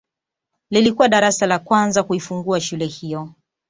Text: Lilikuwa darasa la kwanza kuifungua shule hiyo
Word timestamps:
Lilikuwa 0.71 1.07
darasa 1.07 1.45
la 1.47 1.59
kwanza 1.59 2.03
kuifungua 2.03 2.61
shule 2.61 2.85
hiyo 2.85 3.29